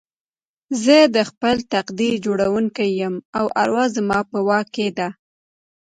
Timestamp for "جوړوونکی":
2.25-2.87